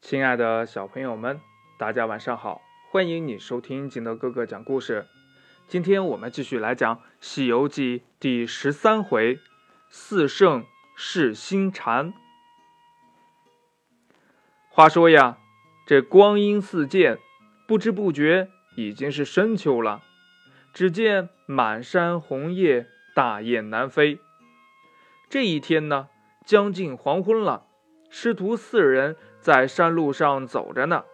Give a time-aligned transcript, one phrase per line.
[0.00, 1.40] 亲爱的小朋友们，
[1.76, 2.62] 大家晚上好！
[2.90, 5.06] 欢迎你收听金德哥哥讲故事。
[5.66, 9.38] 今天我们继续来讲《西游记》第十三回
[9.90, 10.64] “四圣
[10.96, 12.14] 试心禅”。
[14.70, 15.36] 话说呀，
[15.86, 17.18] 这光阴似箭，
[17.66, 20.02] 不知不觉已经是深秋了。
[20.72, 24.20] 只见满山红叶，大雁南飞。
[25.28, 26.08] 这一天呢，
[26.46, 27.66] 将近黄昏了，
[28.08, 29.16] 师徒四人
[29.48, 31.04] 在山路上走着呢。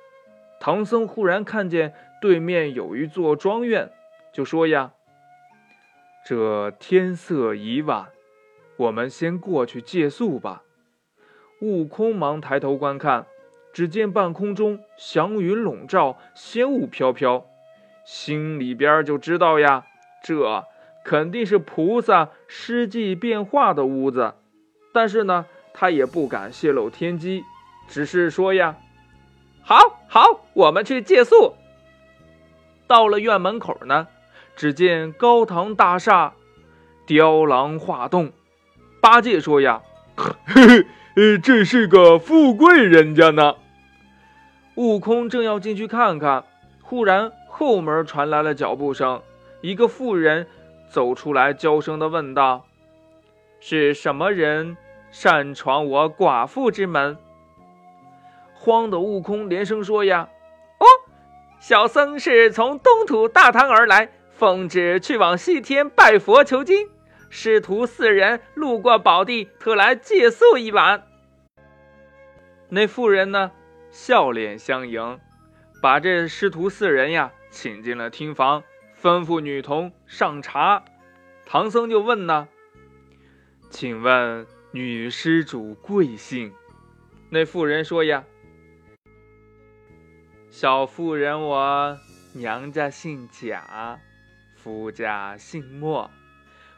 [0.59, 3.93] 唐僧忽然看见对面有一座庄院，
[4.33, 4.91] 就说：“呀，
[6.27, 8.09] 这天色已晚，
[8.77, 10.65] 我们先过去借宿吧。”
[11.63, 13.27] 悟空忙抬头观看，
[13.73, 17.47] 只见半空中祥云笼罩，仙雾飘飘，
[18.05, 19.85] 心里边就知道呀，
[20.25, 20.65] 这。
[21.05, 24.35] 肯定是菩萨施计变化的屋子，
[24.93, 27.45] 但是呢，他也不敢泄露天机，
[27.89, 28.77] 只是说呀
[29.63, 31.55] ：“好好，我们去借宿。”
[32.87, 34.09] 到了院门口呢，
[34.57, 36.35] 只见高堂大厦，
[37.07, 38.33] 雕廊画栋。
[39.01, 39.83] 八戒说呀
[40.17, 40.33] ：“嘿
[40.67, 40.87] 嘿，
[41.17, 43.57] 呃，这是个富贵人家呢。”
[44.77, 46.45] 悟空正要进去看看，
[46.83, 49.23] 忽然后门传来了脚步声，
[49.61, 50.47] 一个妇人。
[50.91, 52.67] 走出来，娇声的问道
[53.59, 54.77] ：“是什么人
[55.11, 57.17] 擅闯我寡妇之门？”
[58.65, 60.31] 慌的悟空连声说：“呀，
[60.79, 60.87] 哦，
[61.61, 66.89] 小僧是从东土大唐而来，奉旨去往西天拜佛求经。
[67.29, 71.07] 师徒四人路过宝地，特来借宿一晚。”
[72.71, 73.53] 那妇人呢，
[73.91, 75.21] 笑脸相迎，
[75.83, 78.65] 把这师徒四人呀请进了厅房。
[79.03, 80.83] 吩咐女童上茶，
[81.45, 82.49] 唐僧就问呢
[83.69, 86.55] ：“请问女施主贵姓？”
[87.29, 88.25] 那妇人说：“呀，
[90.57, 91.99] 小妇人我
[92.33, 93.99] 娘家姓贾，
[94.55, 96.09] 夫家姓莫，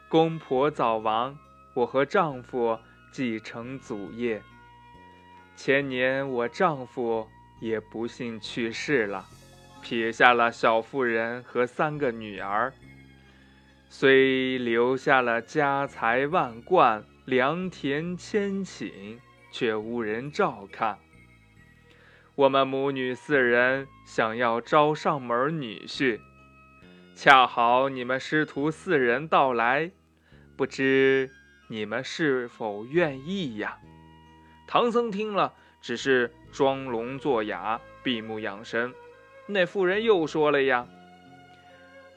[0.09, 1.37] 公婆早亡，
[1.75, 2.79] 我和丈夫
[3.11, 4.41] 继承祖业。
[5.55, 7.27] 前年我丈夫
[7.61, 9.27] 也不幸去世了。”
[9.83, 12.73] 撇下了小妇人和三个女儿，
[13.89, 19.19] 虽留下了家财万贯、良田千顷，
[19.51, 20.97] 却无人照看。
[22.37, 26.19] 我们母女四人想要招上门女婿，
[27.15, 29.89] 恰好你们师徒四人到来，
[30.55, 31.31] 不知
[31.67, 33.79] 你们是否愿意呀？
[34.67, 38.93] 唐僧听了，只是装聋作哑，闭目养神。
[39.47, 40.85] 那妇人又说了呀：“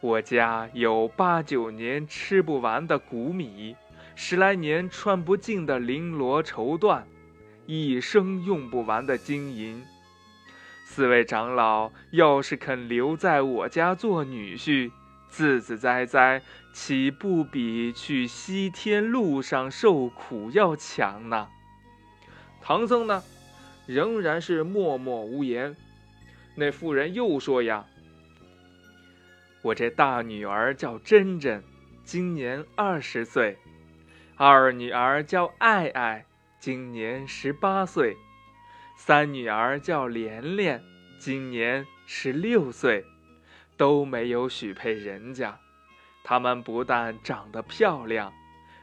[0.03, 3.75] 我家有八九年吃不完的谷米，
[4.15, 7.05] 十来年穿不尽的绫罗绸缎，
[7.65, 9.83] 一生用不完的金银。
[10.93, 14.91] 四位长老要是肯留在我家做女婿，
[15.29, 16.43] 自自在在，
[16.73, 21.47] 岂不比去西天路上受苦要强呢？”
[22.61, 23.23] 唐僧呢，
[23.87, 25.77] 仍然是默默无言。
[26.57, 27.87] 那妇人又说：“呀，
[29.63, 31.63] 我这大女儿叫珍珍，
[32.03, 33.55] 今年二十岁；
[34.35, 36.27] 二女儿叫爱爱，
[36.59, 38.17] 今年十八岁；
[39.03, 40.85] 三女儿叫莲莲，
[41.19, 43.03] 今年十六岁，
[43.79, 45.59] 都没有许配人家。
[46.23, 48.31] 她们不但长得漂亮，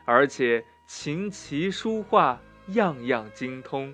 [0.05, 3.94] 而且琴棋书画样样精通，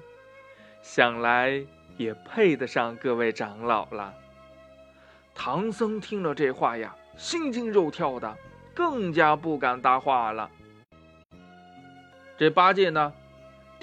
[0.81, 1.65] 想来。”
[1.97, 4.13] 也配得上各位长老了。
[5.35, 8.35] 唐僧听了这话呀，心惊肉跳的，
[8.73, 10.49] 更加不敢搭话了。
[12.35, 13.13] 这八戒呢，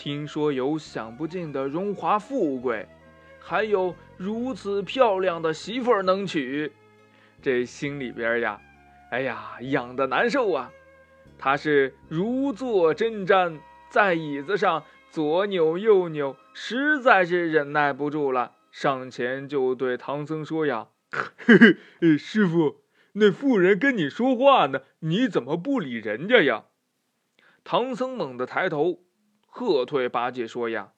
[0.00, 2.88] 听说有享不尽的荣华富贵，
[3.38, 6.72] 还有如此漂亮的媳妇儿能娶，
[7.42, 8.58] 这心里边呀，
[9.10, 10.72] 哎呀，痒的难受啊！
[11.36, 13.58] 他是如坐针毡，
[13.90, 14.82] 在椅子上。
[15.10, 20.86] 左扭右扭，实在是忍耐不住了，上前就对唐僧说：“呀，
[22.16, 22.76] 师傅，
[23.14, 26.66] 那妇人跟你说话呢，你怎么不理人家呀？”
[27.64, 29.00] 唐僧猛地抬头，
[29.52, 30.92] 喝退八戒说：“呀，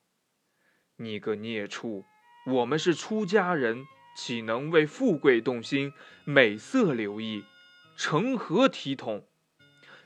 [0.97, 2.05] 你个孽畜，
[2.45, 3.83] 我们是出家人，
[4.15, 5.91] 岂能为富贵动心、
[6.23, 7.43] 美色留意，
[7.97, 9.25] 成何体统？”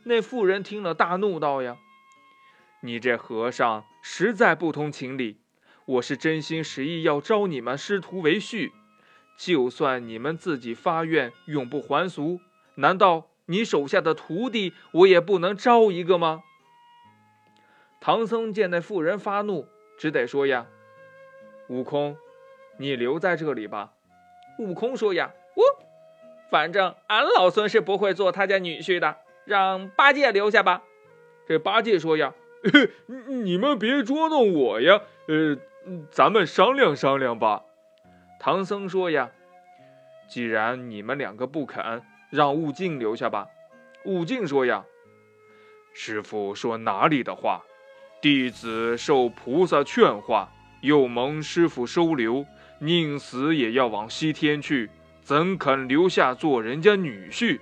[0.05, 1.77] 那妇人听了，大怒道：“呀！”
[2.81, 5.41] 你这和尚实在不通情理！
[5.85, 8.71] 我是真心实意要招你们师徒为婿，
[9.37, 12.39] 就算你们自己发愿永不还俗，
[12.75, 16.43] 难道你手下的徒弟我也不能招一个吗？
[18.07, 19.67] 唐僧见那妇人发怒，
[19.97, 20.65] 只得说呀
[21.67, 22.15] ：“悟空，
[22.77, 23.91] 你留在这里吧。
[24.59, 25.63] 悟空说呀：“我
[26.49, 30.83] 反正俺老孙是不会做他家女婿的，让八戒留下吧。”
[31.49, 32.33] 这八戒说呀
[33.43, 35.57] ：“你们别捉弄我呀，呃，
[36.09, 37.65] 咱们商量商量吧。”
[38.39, 39.31] 唐僧说呀
[40.31, 42.01] ：“既然你们两个不肯，
[42.31, 43.49] 让悟净留下吧。”
[44.05, 44.85] 悟净说呀
[45.93, 47.65] ：“师傅说哪里的话？
[48.21, 52.45] 弟子受菩萨劝化，又蒙师傅收留，
[52.79, 54.89] 宁死也要往西天去，
[55.21, 57.59] 怎肯留下做人家女婿？”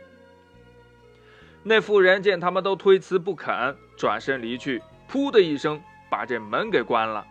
[1.64, 7.26] 那妇人见他们都推辞不肯，转身离去，噗的一声把这门给关了。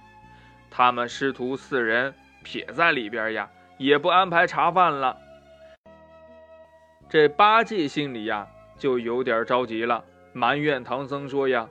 [0.70, 3.49] 他们师徒四人撇在里边呀，
[3.79, 5.17] 也不安排茶饭了。
[7.09, 8.47] 这八戒心里呀。
[8.77, 11.69] 就有点着急了，埋怨唐僧说：“呀，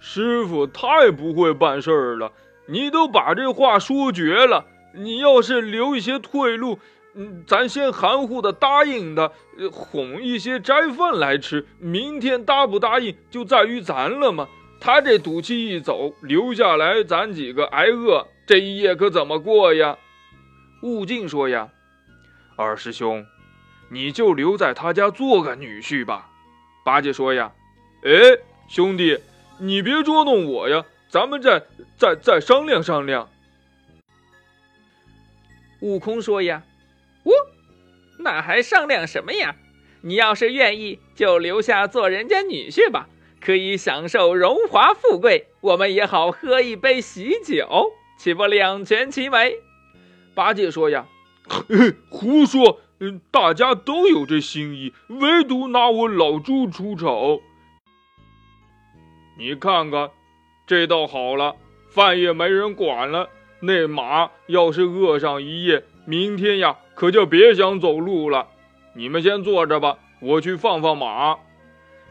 [0.00, 2.32] 师傅太不会办事儿了！
[2.66, 4.64] 你都把这话说绝了，
[4.94, 6.78] 你要是留一些退路，
[7.14, 9.30] 嗯，咱先含糊的答应他，
[9.70, 11.66] 哄一些斋饭来吃。
[11.78, 14.48] 明天答不答应，就在于咱了嘛。
[14.80, 19.98] 他这赌气一走，留下来咱几个挨饿，这一夜可怎么过呀？”
[20.82, 21.68] 悟净说：“呀，
[22.56, 23.24] 二师兄。”
[23.92, 26.28] 你就留在他家做个女婿吧，
[26.84, 27.50] 八戒说呀
[28.06, 28.38] ：“哎，
[28.68, 29.18] 兄弟，
[29.60, 31.62] 你别捉弄我呀，咱们再
[31.96, 33.28] 再再商量商量。”
[35.80, 36.64] 悟空说呀
[37.24, 37.32] ：“我
[38.18, 39.56] 那还商量什么呀？
[40.02, 43.08] 你要是愿意，就留下做人家女婿吧，
[43.40, 49.54] 可以享受荣华富贵，我们也好喝一杯喜酒，岂不两全其美？”
[50.34, 51.06] 八戒说呀
[52.10, 57.40] ：“胡说。”嗯，大家都有这心意，唯独拿我老猪出丑。
[59.40, 60.10] 你看看，
[60.66, 61.56] 这倒好了，
[61.88, 63.30] 饭也没人管了。
[63.60, 68.48] 那马要是饿上一夜，明天呀，可就别想走路了。
[68.94, 71.38] 你们先坐着吧，我去放放马。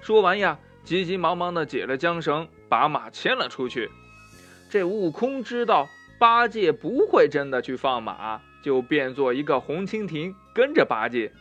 [0.01, 3.91] 说完呀，急急忙忙的解了缰绳，把马牵了出去。
[4.71, 5.87] 这悟空知道
[6.19, 8.41] 八戒不会真的去放马。
[8.63, 11.31] 就变做一个红蜻蜓，跟着八戒。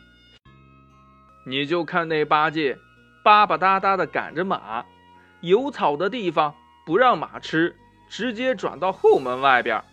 [1.47, 2.77] 你就看那八戒，
[3.23, 4.85] 巴巴哒哒的赶着马，
[5.41, 6.55] 有草的地方
[6.85, 7.75] 不让马吃，
[8.09, 9.83] 直接转到后门外边。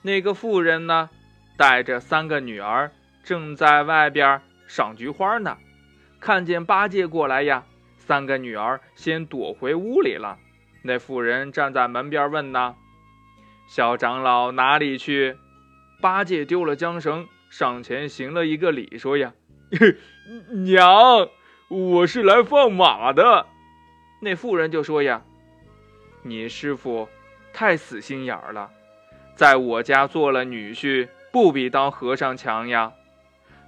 [0.00, 1.10] 那个妇人呢，
[1.56, 2.90] 带着三个女儿，
[3.22, 5.56] 正在外边赏菊花呢。
[6.18, 7.64] 看见八戒过来呀，
[7.98, 10.38] 三个女儿先躲回屋里了。
[10.82, 12.74] 那妇人站在门边问呢
[13.68, 15.36] ：“小长老哪里去？”
[16.00, 19.32] 八戒丢了缰绳，上前行了一个礼，说：“呀，
[20.64, 21.28] 娘，
[21.68, 23.46] 我是来放马的。”
[24.24, 25.22] 那妇人就说：“呀，
[26.22, 27.08] 你师傅
[27.52, 28.70] 太死心眼儿了，
[29.34, 32.92] 在我家做了女婿，不比当和尚强呀。”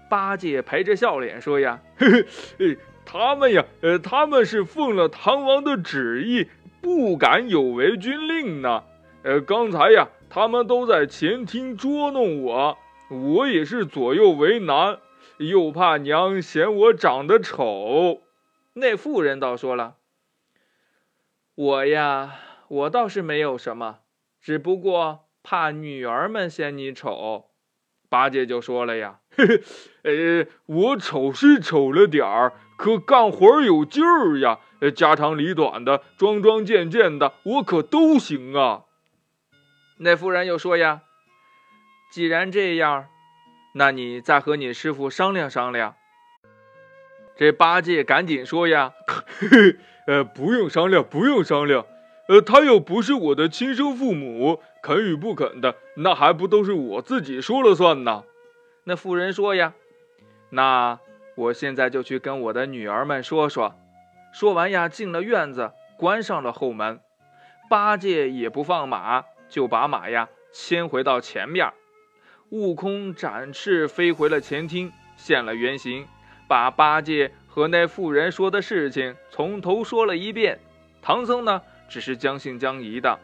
[0.08, 2.24] 八戒陪着笑脸说：“呀，嘿
[2.56, 6.48] 嘿他们呀，呃，他们是奉了唐王的旨意，
[6.80, 8.84] 不敢有违军令呢。
[9.24, 12.76] 呃，刚才呀。”他们都在前厅捉弄我，
[13.08, 14.98] 我也是左右为难，
[15.36, 18.22] 又怕娘嫌我长得丑。
[18.72, 19.94] 那妇人倒说了
[21.54, 22.36] ：“我呀，
[22.68, 24.00] 我倒是没有什么，
[24.40, 27.50] 只不过怕女儿们嫌你丑。”
[28.10, 29.62] 八戒就说了呀：“嘿嘿
[30.02, 34.60] 呃，我丑是丑了点儿，可干活有劲儿呀，
[34.94, 38.84] 家长里短的，桩桩件件的，我可都行啊。”
[39.98, 41.02] 那妇人又说：“呀，
[42.12, 43.06] 既然这样，
[43.74, 45.94] 那你再和你师傅商量商量。”
[47.36, 49.76] 这八戒赶紧说：“呀，嘿 嘿
[50.06, 51.87] 呃，不用商量，不用商量。
[52.29, 58.25] 呃，他又不是我的亲生父母，肯与不肯的，那还不都是我自己说了算呢？”
[58.84, 59.75] 那妇人说：“呀，
[60.51, 60.99] 那
[61.37, 63.75] 我现在就去跟我的女儿们说说。”
[64.32, 67.01] 说完呀，进了院子，关上了后门。
[67.70, 69.25] 八戒也不放马。
[69.46, 71.70] 就把马呀牵回到前面，
[72.49, 76.08] 悟空展翅飞回了前厅，现了原形，
[76.49, 80.58] 把八戒和那妇人说的事情从头说了一遍。
[81.01, 83.17] 唐僧呢，只是将信将疑的。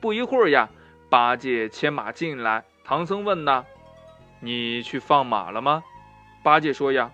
[0.00, 0.68] 不一会儿呀，
[1.08, 3.64] 八戒牵马进来，唐僧问呢
[4.42, 5.84] ：“你去放马了吗？”
[6.42, 7.12] 八戒说：“呀，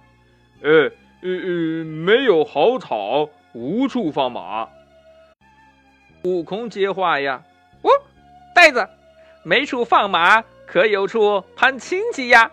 [0.62, 4.66] 呃呃呃，没有好草，无处放马。”
[6.24, 7.42] 悟空接话呀。
[7.82, 7.90] 哦
[8.54, 8.88] 呆子，
[9.42, 12.50] 没处放马，可有处攀亲戚呀？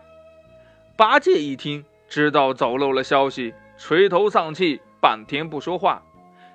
[0.98, 6.02] 八戒一听，知道走漏了消息，垂头丧气，半天不说话。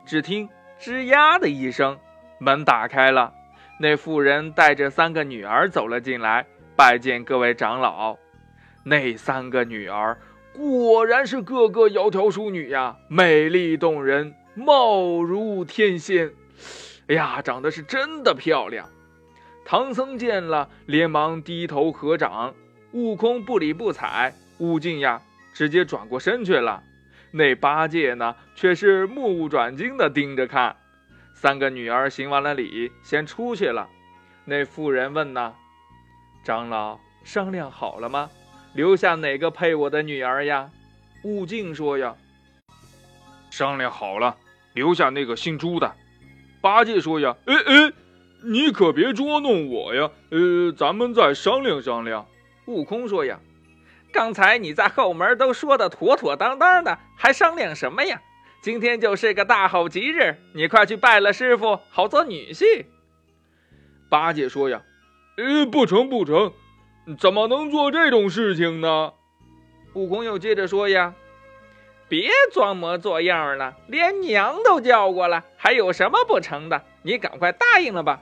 [0.04, 0.48] 只听
[0.80, 1.96] 吱呀的一声，
[2.38, 3.32] 门打开了，
[3.78, 6.44] 那妇人带着三个女儿走了进来，
[6.76, 8.16] 拜见各位长老。
[8.84, 10.18] 那三个女儿
[10.52, 16.32] 果然是个个窈窕淑女呀，美丽动人，貌如天仙。
[17.06, 18.88] 哎呀，长得是真的漂亮。
[19.64, 22.52] 唐僧见了，连忙低头合掌。
[22.90, 25.22] 悟空不理不睬，悟净呀，
[25.54, 26.82] 直接转过身去了。
[27.32, 30.76] 那八戒呢，却是目不转睛地盯着看。
[31.34, 33.88] 三个女儿行完了礼，先出去了。
[34.44, 35.54] 那妇人问呢
[36.44, 38.30] ：“长老商量好了吗？
[38.74, 40.70] 留下哪个配我的女儿呀？”
[41.24, 42.14] 悟净说：“呀，
[43.50, 44.36] 商量好了，
[44.74, 45.94] 留下那个姓朱的。”
[46.60, 47.92] 八戒说：“呀，哎哎，
[48.44, 50.10] 你可别捉弄我呀！
[50.30, 52.26] 呃，咱们再商量商量。”
[52.66, 53.40] 悟空说：“呀。”
[54.12, 58.20] 刚才你在后门都说的妥妥当当的，还商量什么呀？
[58.60, 62.84] 今天就是个大好吉日，你快去拜了师傅，好做女婿。
[64.08, 64.82] 八戒说呀
[65.36, 66.52] ：“呃，不成不成，
[67.18, 69.14] 怎么能做这种事情呢？”
[69.94, 71.14] 悟空又接着说呀
[72.08, 76.84] ：“别装模作样了，连娘都叫过了，还有什么不成的？
[77.02, 78.20] 你赶快答应了吧。”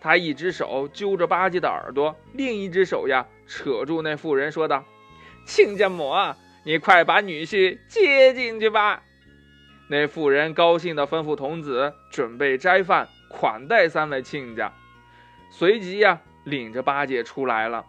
[0.00, 4.84] 他一只手揪着八戒的耳朵，另一只手呀扯住那妇人，说道。
[5.46, 6.12] 亲家母，
[6.64, 9.04] 你快把女婿接进去吧。
[9.88, 14.72] 那妇人高兴地吩咐童子准备斋饭款待三位亲家，
[15.50, 17.84] 随即呀领着八戒出来了。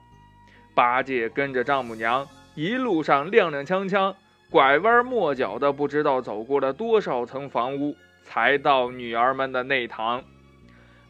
[0.76, 4.14] 八戒跟着丈母娘一路上踉踉跄跄，
[4.52, 10.24] 拐弯抹角的，不知道走过了多少层房屋，才到女儿们的内堂。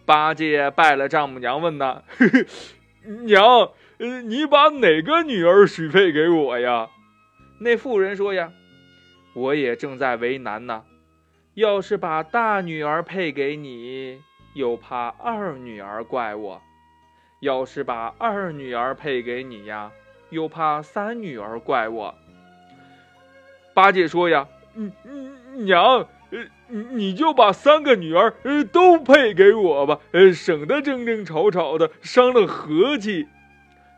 [0.05, 2.03] 八戒拜了丈母娘，问呐
[3.25, 6.89] ：“娘。”呃，你把哪个女儿许配给我呀？
[7.59, 8.51] 那妇人说呀，
[9.33, 10.83] 我也正在为难呢。
[11.55, 14.21] 要是把大女儿配给你，
[14.53, 16.61] 又怕二女儿怪我；
[17.41, 19.91] 要是把二女儿配给你呀，
[20.29, 22.13] 又怕三女儿怪我。
[23.73, 33.27] 八戒说呀，嗯嗯，娘，呃，你就把三个女儿呃都配给我吧，呃，省得争争吵吵的，伤了和气。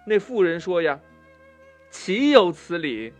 [0.09, 1.01] 那妇人说：“呀，
[1.91, 3.13] 岂有此理？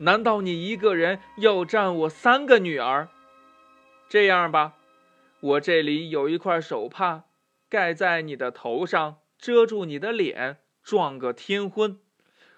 [0.00, 3.08] 难道你一个人要占我三个女儿？
[4.06, 4.74] 这样吧，
[5.40, 7.24] 我这里有一块手帕，
[7.70, 11.98] 盖在你的头上，遮住你的脸，撞个天婚。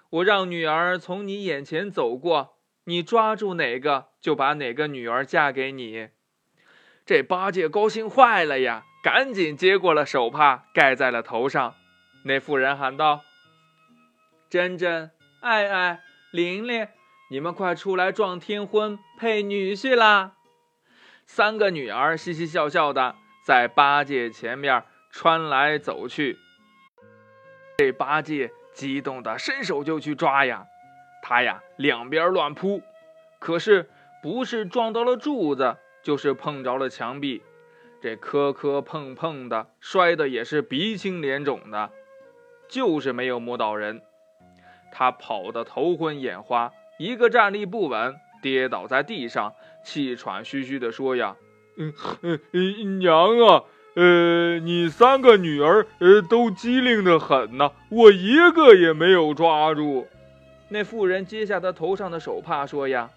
[0.09, 6.09] 我让女儿从你眼前走过，你抓住哪个，就把哪个女儿嫁给你。”
[7.07, 11.75] 这八戒高兴坏了呀，赶紧接过了手帕，盖在了头上。
[12.25, 13.21] 那妇人喊道。
[14.49, 16.01] 珍珍、爱爱、
[16.31, 16.87] 玲玲，
[17.29, 20.37] 你们快出来撞天婚配女婿啦！
[21.27, 23.15] 三个女儿嘻嘻笑笑的
[23.45, 26.39] 在八戒前面穿来走去。
[27.77, 30.65] 这八戒激动的伸手就去抓呀，
[31.21, 32.81] 他呀两边乱扑，
[33.37, 33.87] 可是
[34.23, 37.43] 不是撞到了柱子，就是碰着了墙壁，
[38.01, 41.91] 这磕磕碰碰的，摔的也是鼻青脸肿的，
[42.67, 44.01] 就是没有摸到人。
[44.91, 49.53] 他跑得头昏眼花，一个站立不稳，跌倒在地上，
[49.83, 51.35] 气喘吁吁地说：“呀，
[51.77, 53.63] 嗯嗯，娘啊，
[53.95, 60.07] 呃，你三个女儿呃都机灵得很呐，我一个也没有抓住。”
[60.69, 63.09] 那妇人揭下他头上的手帕，说：“呀，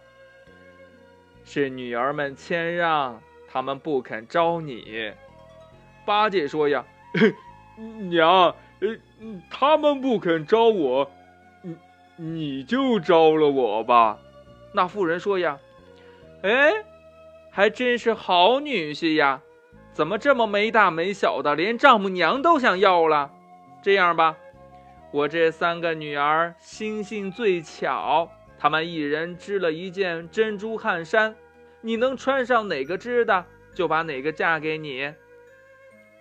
[1.44, 5.12] 是女儿们谦让，他们不肯招你。”
[6.06, 6.84] 八戒说：“呀，
[8.10, 8.88] 娘，呃，
[9.50, 11.10] 他们不肯招我。”
[12.16, 14.18] 你就招了我吧，
[14.72, 15.58] 那妇人说呀，
[16.42, 16.72] 哎，
[17.50, 19.40] 还真是好女婿呀，
[19.92, 23.30] 怎么这么没大没小的，连丈母娘都想要了？
[23.82, 24.36] 这样吧，
[25.10, 31.34] 我这三个女儿心性最巧，她们一人织了一件珍珠汗衫，
[31.80, 35.12] 你能穿上哪个织的，就把哪个嫁给你。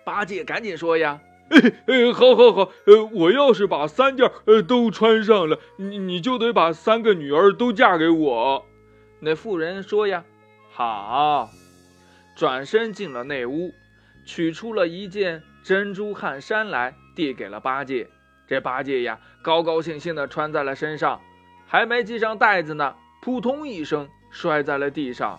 [0.04, 1.20] 八戒赶紧说呀。
[1.50, 8.64] 哎哎，好，好，好，呃，我要是把三件呃都穿上了，你你就得把三个女儿都嫁给我。
[9.20, 10.24] 那妇人说呀，
[10.72, 11.50] 好，
[12.34, 13.72] 转身进了内屋，
[14.24, 18.08] 取出了一件珍珠汗衫来，递给了八戒。
[18.48, 21.20] 这八戒呀，高高兴兴的穿在了身上，
[21.66, 25.38] 还没系上带子呢，扑通一声摔在了地上。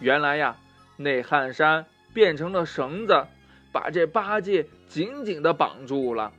[0.00, 0.56] 原来呀，
[0.96, 3.26] 那汗衫变成了绳子。
[3.76, 6.32] 把这八戒紧紧地绑住了，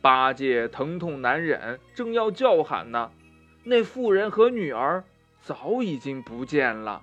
[0.00, 3.10] 八戒疼痛难忍，正要叫喊呢，
[3.62, 5.04] 那妇人和女儿
[5.42, 7.02] 早已经不见了。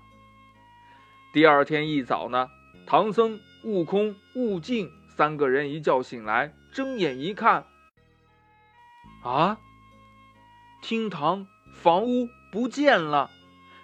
[1.32, 2.50] 第二天一早呢，
[2.88, 7.66] 唐僧、悟空、悟净三个人一觉醒来，睁眼一看，
[9.24, 9.60] 啊，
[10.82, 11.46] 厅堂
[11.76, 13.30] 房屋不见了，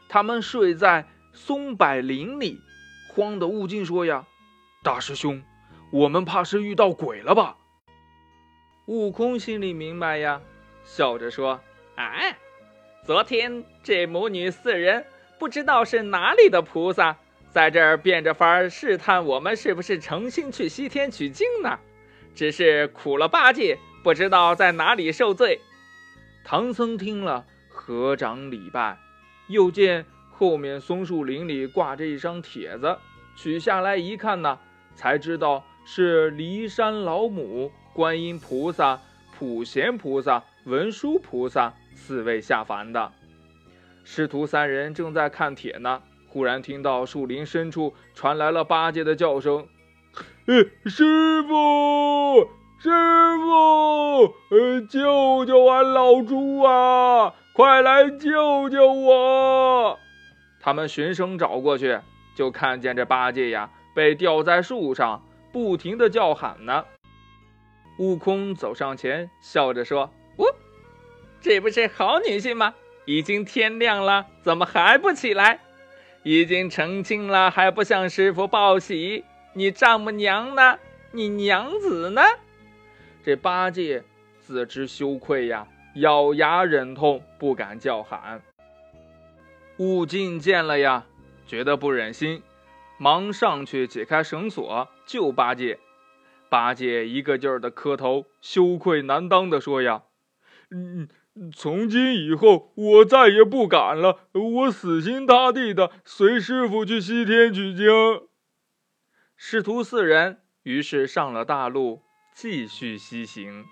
[0.08, 2.60] 他们睡在松柏林里。
[3.14, 4.26] 慌的悟净说：“呀，
[4.82, 5.44] 大师兄，
[5.92, 7.58] 我们怕是遇到鬼了吧？”
[8.88, 10.42] 悟空心里明白呀，
[10.84, 11.60] 笑着说
[11.96, 12.38] ：“哎，
[13.06, 15.06] 昨天这母女四人
[15.38, 17.16] 不知道是哪里的菩萨。”
[17.52, 21.80] 在这儿变着法儿试探我们是不是诚心去西天取经呢？
[22.36, 25.60] 只是苦了八戒，不知道在哪里受罪。
[26.44, 29.00] 唐僧听了，合掌礼拜，
[29.48, 33.00] 又见后面松树林里挂着一张帖子，
[33.36, 34.60] 取下来一看呢，
[34.96, 39.00] 才知道是骊山老母、观音菩萨、
[39.36, 43.12] 普贤菩萨、文殊菩萨四位下凡的。
[44.04, 46.00] 师徒三人正在看帖呢。
[46.28, 49.68] 忽然听到树林深处传来了八戒的叫声
[50.86, 52.90] ：“师傅，师
[53.40, 57.34] 傅，呃，救救俺老猪啊！
[57.52, 59.98] 快来救救我！”
[60.62, 61.98] 他们循声找过去，
[62.36, 66.86] 就看见这八戒呀被吊在树上，不停的叫喊呢。
[67.98, 70.46] 悟空走上前，笑着说：“哦，
[71.42, 72.74] 这不是好女婿吗？
[73.06, 75.60] 已经天亮了，怎么还不起来？”
[76.24, 79.24] 已经成亲了，还不向师傅报喜？
[79.54, 80.78] 你丈母娘呢？
[81.12, 82.22] 你娘子呢？
[83.24, 84.04] 这八戒
[84.40, 88.42] 自知羞愧呀，咬牙忍痛，不敢叫喊。
[89.78, 91.06] 悟净见了呀，
[91.48, 92.44] 觉得不忍心，
[93.00, 95.80] 忙上去解开绳索救八戒。
[96.50, 100.04] 八戒一个劲儿的磕头，羞愧难当的说呀
[100.70, 101.08] ：“嗯。”
[101.56, 104.28] 从今以后，我再也不敢了。
[104.34, 107.88] 我死心塌地的随师傅去西天取经。
[109.38, 112.02] 师徒四人于是上了大路，
[112.36, 113.64] 继续西行。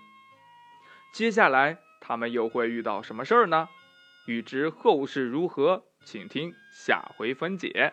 [1.12, 3.68] 接下来他们又会遇到什么事儿呢？
[4.26, 7.92] 欲知后事如何，请听下回分解。